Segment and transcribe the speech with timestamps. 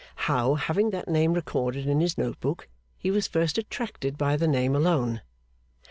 [0.25, 2.67] How, having that name recorded in his note book,
[2.97, 5.21] he was first attracted by the name alone.